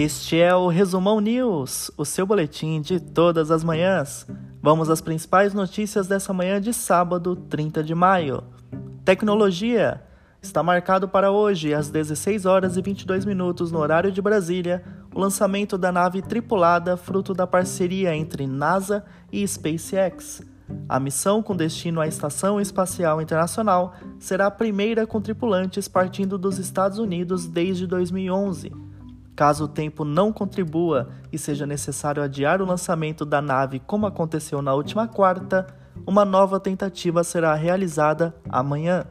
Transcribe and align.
Este 0.00 0.40
é 0.40 0.54
o 0.54 0.68
Resumão 0.68 1.18
News, 1.18 1.90
o 1.96 2.04
seu 2.04 2.24
boletim 2.24 2.80
de 2.80 3.00
todas 3.00 3.50
as 3.50 3.64
manhãs. 3.64 4.24
Vamos 4.62 4.88
às 4.88 5.00
principais 5.00 5.52
notícias 5.52 6.06
dessa 6.06 6.32
manhã 6.32 6.60
de 6.60 6.72
sábado, 6.72 7.34
30 7.34 7.82
de 7.82 7.96
maio. 7.96 8.44
Tecnologia. 9.04 10.00
Está 10.40 10.62
marcado 10.62 11.08
para 11.08 11.32
hoje, 11.32 11.74
às 11.74 11.90
16 11.90 12.46
horas 12.46 12.76
e 12.76 12.80
22 12.80 13.24
minutos 13.24 13.72
no 13.72 13.80
horário 13.80 14.12
de 14.12 14.22
Brasília, 14.22 14.84
o 15.12 15.18
lançamento 15.18 15.76
da 15.76 15.90
nave 15.90 16.22
tripulada 16.22 16.96
fruto 16.96 17.34
da 17.34 17.44
parceria 17.44 18.14
entre 18.14 18.46
NASA 18.46 19.04
e 19.32 19.44
SpaceX. 19.48 20.42
A 20.88 21.00
missão 21.00 21.42
com 21.42 21.56
destino 21.56 22.00
à 22.00 22.06
Estação 22.06 22.60
Espacial 22.60 23.20
Internacional 23.20 23.96
será 24.20 24.46
a 24.46 24.50
primeira 24.52 25.08
com 25.08 25.20
tripulantes 25.20 25.88
partindo 25.88 26.38
dos 26.38 26.56
Estados 26.60 27.00
Unidos 27.00 27.48
desde 27.48 27.84
2011. 27.84 28.87
Caso 29.38 29.66
o 29.66 29.68
tempo 29.68 30.04
não 30.04 30.32
contribua 30.32 31.10
e 31.30 31.38
seja 31.38 31.64
necessário 31.64 32.20
adiar 32.20 32.60
o 32.60 32.64
lançamento 32.64 33.24
da 33.24 33.40
nave, 33.40 33.78
como 33.78 34.04
aconteceu 34.04 34.60
na 34.60 34.74
última 34.74 35.06
quarta, 35.06 35.64
uma 36.04 36.24
nova 36.24 36.58
tentativa 36.58 37.22
será 37.22 37.54
realizada 37.54 38.34
amanhã. 38.48 39.04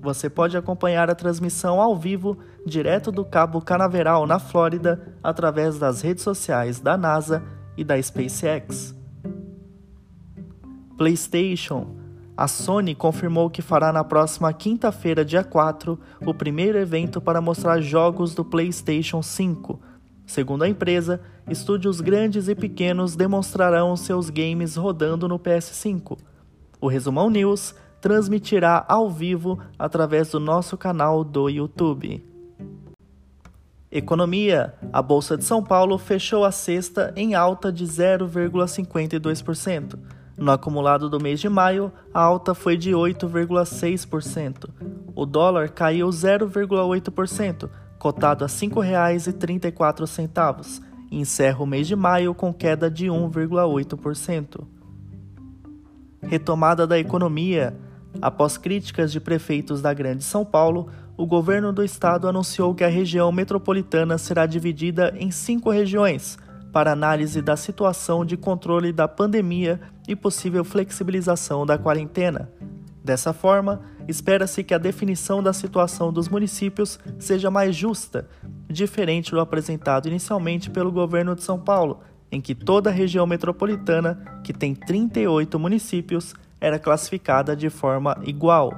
Você 0.00 0.30
pode 0.30 0.56
acompanhar 0.56 1.10
a 1.10 1.16
transmissão 1.16 1.80
ao 1.80 1.96
vivo 1.96 2.38
direto 2.64 3.10
do 3.10 3.24
Cabo 3.24 3.60
Canaveral, 3.60 4.24
na 4.24 4.38
Flórida, 4.38 5.16
através 5.20 5.80
das 5.80 6.00
redes 6.00 6.22
sociais 6.22 6.78
da 6.78 6.96
NASA 6.96 7.42
e 7.76 7.82
da 7.82 8.00
SpaceX. 8.00 8.94
PlayStation. 10.96 12.03
A 12.36 12.48
Sony 12.48 12.96
confirmou 12.96 13.48
que 13.48 13.62
fará 13.62 13.92
na 13.92 14.02
próxima 14.02 14.52
quinta-feira, 14.52 15.24
dia 15.24 15.44
4, 15.44 15.96
o 16.26 16.34
primeiro 16.34 16.76
evento 16.78 17.20
para 17.20 17.40
mostrar 17.40 17.80
jogos 17.80 18.34
do 18.34 18.44
PlayStation 18.44 19.22
5. 19.22 19.80
Segundo 20.26 20.64
a 20.64 20.68
empresa, 20.68 21.20
estúdios 21.48 22.00
grandes 22.00 22.48
e 22.48 22.56
pequenos 22.56 23.14
demonstrarão 23.14 23.96
seus 23.96 24.30
games 24.30 24.74
rodando 24.74 25.28
no 25.28 25.38
PS5. 25.38 26.18
O 26.80 26.88
Resumão 26.88 27.30
News 27.30 27.72
transmitirá 28.00 28.84
ao 28.88 29.08
vivo 29.08 29.60
através 29.78 30.30
do 30.30 30.40
nosso 30.40 30.76
canal 30.76 31.22
do 31.22 31.48
YouTube. 31.48 32.20
Economia: 33.92 34.74
A 34.92 35.00
Bolsa 35.00 35.38
de 35.38 35.44
São 35.44 35.62
Paulo 35.62 35.96
fechou 35.98 36.44
a 36.44 36.50
sexta 36.50 37.12
em 37.14 37.36
alta 37.36 37.70
de 37.70 37.84
0,52%. 37.84 40.23
No 40.36 40.50
acumulado 40.50 41.08
do 41.08 41.20
mês 41.20 41.38
de 41.40 41.48
maio, 41.48 41.92
a 42.12 42.20
alta 42.20 42.52
foi 42.54 42.76
de 42.76 42.90
8,6%. 42.90 44.68
O 45.14 45.24
dólar 45.24 45.68
caiu 45.68 46.08
0,8%, 46.08 47.70
cotado 47.98 48.44
a 48.44 48.48
R$ 48.48 48.52
5,34, 48.52 50.82
e 51.10 51.20
encerra 51.20 51.62
o 51.62 51.66
mês 51.66 51.86
de 51.86 51.94
maio 51.94 52.34
com 52.34 52.52
queda 52.52 52.90
de 52.90 53.06
1,8%. 53.06 54.66
Retomada 56.22 56.84
da 56.86 56.98
economia. 56.98 57.76
Após 58.20 58.56
críticas 58.56 59.12
de 59.12 59.20
prefeitos 59.20 59.80
da 59.82 59.94
Grande 59.94 60.24
São 60.24 60.44
Paulo, 60.44 60.88
o 61.16 61.26
governo 61.26 61.72
do 61.72 61.84
estado 61.84 62.28
anunciou 62.28 62.74
que 62.74 62.82
a 62.82 62.88
região 62.88 63.30
metropolitana 63.30 64.18
será 64.18 64.46
dividida 64.46 65.14
em 65.16 65.30
cinco 65.30 65.70
regiões 65.70 66.36
para 66.72 66.90
análise 66.90 67.40
da 67.40 67.56
situação 67.56 68.24
de 68.24 68.36
controle 68.36 68.92
da 68.92 69.06
pandemia 69.06 69.80
e 70.06 70.14
possível 70.14 70.64
flexibilização 70.64 71.64
da 71.64 71.78
quarentena. 71.78 72.50
Dessa 73.02 73.32
forma, 73.32 73.82
espera-se 74.08 74.64
que 74.64 74.72
a 74.72 74.78
definição 74.78 75.42
da 75.42 75.52
situação 75.52 76.12
dos 76.12 76.28
municípios 76.28 76.98
seja 77.18 77.50
mais 77.50 77.76
justa, 77.76 78.28
diferente 78.68 79.30
do 79.30 79.40
apresentado 79.40 80.08
inicialmente 80.08 80.70
pelo 80.70 80.90
governo 80.90 81.34
de 81.34 81.42
São 81.42 81.58
Paulo, 81.58 82.00
em 82.32 82.40
que 82.40 82.54
toda 82.54 82.90
a 82.90 82.92
região 82.92 83.26
metropolitana, 83.26 84.40
que 84.42 84.52
tem 84.52 84.74
38 84.74 85.58
municípios, 85.58 86.34
era 86.60 86.78
classificada 86.78 87.54
de 87.54 87.68
forma 87.68 88.16
igual. 88.24 88.72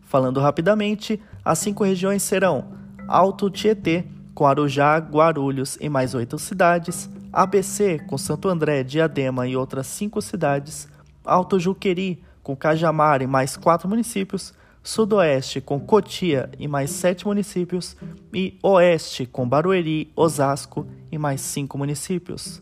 Falando 0.00 0.40
rapidamente, 0.40 1.20
as 1.44 1.58
cinco 1.58 1.84
regiões 1.84 2.22
serão 2.22 2.72
Alto 3.06 3.50
Tietê, 3.50 4.06
com 4.34 4.46
Arujá, 4.46 4.96
Guarulhos 4.96 5.76
e 5.80 5.88
mais 5.88 6.14
oito 6.14 6.38
cidades, 6.38 7.10
ABC, 7.38 8.00
com 8.00 8.18
Santo 8.18 8.48
André, 8.48 8.82
Diadema 8.82 9.46
e 9.46 9.56
outras 9.56 9.86
cinco 9.86 10.20
cidades, 10.20 10.88
Alto 11.24 11.60
Juqueri, 11.60 12.20
com 12.42 12.56
Cajamar 12.56 13.22
e 13.22 13.28
mais 13.28 13.56
quatro 13.56 13.88
municípios, 13.88 14.52
Sudoeste, 14.82 15.60
com 15.60 15.78
Cotia 15.78 16.50
e 16.58 16.66
mais 16.66 16.90
sete 16.90 17.24
municípios, 17.24 17.96
e 18.34 18.58
Oeste, 18.60 19.24
com 19.24 19.48
Barueri, 19.48 20.10
Osasco 20.16 20.84
e 21.12 21.16
mais 21.16 21.40
cinco 21.40 21.78
municípios. 21.78 22.60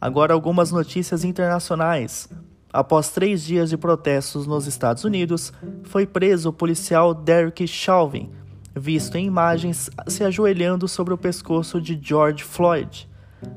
Agora, 0.00 0.32
algumas 0.32 0.72
notícias 0.72 1.22
internacionais. 1.22 2.30
Após 2.72 3.10
três 3.10 3.44
dias 3.44 3.68
de 3.68 3.76
protestos 3.76 4.46
nos 4.46 4.66
Estados 4.66 5.04
Unidos, 5.04 5.52
foi 5.82 6.06
preso 6.06 6.48
o 6.48 6.52
policial 6.52 7.12
Derek 7.12 7.66
Chauvin, 7.66 8.30
visto 8.74 9.16
em 9.16 9.26
imagens 9.26 9.90
se 10.06 10.24
ajoelhando 10.24 10.86
sobre 10.86 11.12
o 11.12 11.18
pescoço 11.18 11.80
de 11.80 11.98
George 12.00 12.44
Floyd. 12.44 13.08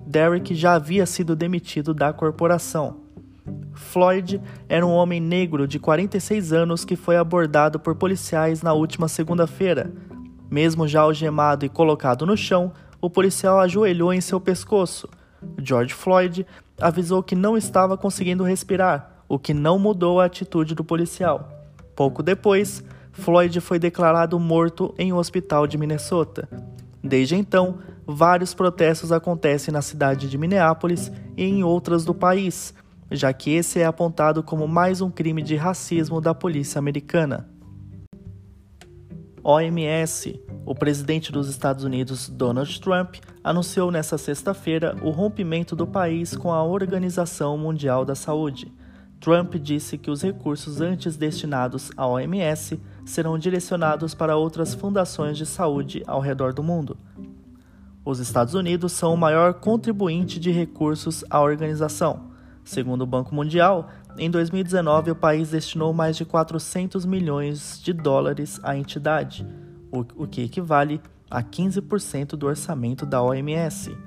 Derek 0.05 0.55
já 0.55 0.73
havia 0.73 1.05
sido 1.05 1.35
demitido 1.35 1.93
da 1.93 2.13
corporação. 2.13 3.01
Floyd 3.73 4.41
era 4.69 4.85
um 4.85 4.91
homem 4.91 5.19
negro 5.19 5.67
de 5.67 5.79
46 5.79 6.53
anos 6.53 6.85
que 6.85 6.95
foi 6.95 7.17
abordado 7.17 7.79
por 7.79 7.95
policiais 7.95 8.61
na 8.61 8.73
última 8.73 9.07
segunda-feira. 9.07 9.91
Mesmo 10.49 10.87
já 10.87 11.01
algemado 11.01 11.65
e 11.65 11.69
colocado 11.69 12.25
no 12.25 12.37
chão, 12.37 12.71
o 13.01 13.09
policial 13.09 13.59
ajoelhou 13.59 14.13
em 14.13 14.21
seu 14.21 14.39
pescoço. 14.39 15.09
George 15.57 15.93
Floyd 15.93 16.45
avisou 16.79 17.21
que 17.21 17.35
não 17.35 17.57
estava 17.57 17.97
conseguindo 17.97 18.43
respirar, 18.43 19.23
o 19.27 19.37
que 19.37 19.53
não 19.53 19.77
mudou 19.77 20.21
a 20.21 20.25
atitude 20.25 20.73
do 20.73 20.83
policial. 20.83 21.49
Pouco 21.95 22.23
depois, 22.23 22.83
Floyd 23.13 23.61
foi 23.61 23.77
declarado 23.77 24.39
morto 24.39 24.93
em 24.97 25.13
um 25.13 25.17
hospital 25.17 25.67
de 25.67 25.77
Minnesota. 25.77 26.49
Desde 27.01 27.35
então, 27.35 27.77
vários 28.05 28.53
protestos 28.53 29.11
acontecem 29.11 29.71
na 29.71 29.81
cidade 29.81 30.27
de 30.27 30.37
Minneapolis 30.37 31.11
e 31.37 31.43
em 31.43 31.63
outras 31.63 32.03
do 32.03 32.13
país, 32.13 32.73
já 33.11 33.31
que 33.31 33.51
esse 33.51 33.79
é 33.79 33.85
apontado 33.85 34.41
como 34.41 34.67
mais 34.67 34.99
um 34.99 35.11
crime 35.11 35.41
de 35.41 35.55
racismo 35.55 36.19
da 36.19 36.33
polícia 36.33 36.79
americana. 36.79 37.47
OMS. 39.43 40.41
O 40.65 40.73
presidente 40.73 41.31
dos 41.31 41.49
Estados 41.49 41.83
Unidos, 41.83 42.29
Donald 42.29 42.79
Trump, 42.79 43.15
anunciou 43.43 43.91
nesta 43.91 44.17
sexta-feira 44.17 44.95
o 45.03 45.09
rompimento 45.09 45.75
do 45.75 45.85
país 45.85 46.35
com 46.35 46.51
a 46.51 46.63
Organização 46.63 47.57
Mundial 47.57 48.05
da 48.05 48.15
Saúde. 48.15 48.73
Trump 49.19 49.55
disse 49.55 49.97
que 49.97 50.09
os 50.09 50.21
recursos 50.21 50.79
antes 50.79 51.17
destinados 51.17 51.91
à 51.97 52.07
OMS 52.07 52.79
serão 53.05 53.37
direcionados 53.37 54.13
para 54.13 54.35
outras 54.35 54.73
fundações 54.73 55.37
de 55.37 55.45
saúde 55.45 56.03
ao 56.07 56.19
redor 56.19 56.53
do 56.53 56.63
mundo. 56.63 56.97
Os 58.05 58.19
Estados 58.19 58.53
Unidos 58.53 58.91
são 58.91 59.13
o 59.13 59.17
maior 59.17 59.53
contribuinte 59.55 60.39
de 60.39 60.51
recursos 60.51 61.23
à 61.29 61.41
organização. 61.41 62.31
Segundo 62.63 63.01
o 63.01 63.07
Banco 63.07 63.33
Mundial, 63.33 63.89
em 64.17 64.29
2019 64.29 65.11
o 65.11 65.15
país 65.15 65.51
destinou 65.51 65.93
mais 65.93 66.15
de 66.15 66.25
400 66.25 67.05
milhões 67.05 67.81
de 67.81 67.93
dólares 67.93 68.59
à 68.63 68.75
entidade, 68.77 69.45
o 69.91 70.27
que 70.27 70.41
equivale 70.41 71.01
a 71.29 71.41
15% 71.41 72.35
do 72.35 72.45
orçamento 72.45 73.05
da 73.05 73.21
OMS. 73.21 73.97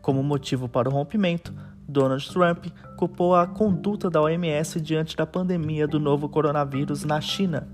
Como 0.00 0.22
motivo 0.22 0.68
para 0.68 0.88
o 0.88 0.92
rompimento, 0.92 1.52
Donald 1.86 2.26
Trump 2.30 2.66
culpou 2.96 3.34
a 3.34 3.46
conduta 3.46 4.10
da 4.10 4.20
OMS 4.20 4.80
diante 4.80 5.16
da 5.16 5.26
pandemia 5.26 5.86
do 5.86 6.00
novo 6.00 6.28
coronavírus 6.28 7.04
na 7.04 7.20
China 7.20 7.68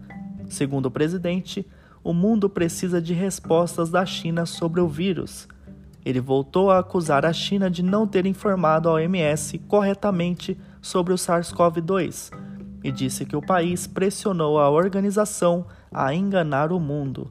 Segundo 0.50 0.86
o 0.86 0.90
presidente, 0.90 1.64
o 2.02 2.12
mundo 2.12 2.50
precisa 2.50 3.00
de 3.00 3.14
respostas 3.14 3.88
da 3.88 4.04
China 4.04 4.44
sobre 4.44 4.80
o 4.80 4.88
vírus. 4.88 5.46
Ele 6.04 6.20
voltou 6.20 6.70
a 6.70 6.80
acusar 6.80 7.24
a 7.24 7.32
China 7.32 7.70
de 7.70 7.84
não 7.84 8.04
ter 8.04 8.26
informado 8.26 8.88
a 8.88 8.94
OMS 8.94 9.58
corretamente 9.60 10.58
sobre 10.82 11.12
o 11.12 11.16
SARS-CoV-2 11.16 12.32
e 12.82 12.90
disse 12.90 13.24
que 13.24 13.36
o 13.36 13.42
país 13.42 13.86
pressionou 13.86 14.58
a 14.58 14.68
organização 14.68 15.66
a 15.92 16.12
enganar 16.12 16.72
o 16.72 16.80
mundo. 16.80 17.30